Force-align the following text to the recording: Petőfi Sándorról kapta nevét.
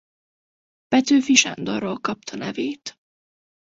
Petőfi 0.87 1.35
Sándorról 1.35 1.99
kapta 1.99 2.35
nevét. 2.35 2.99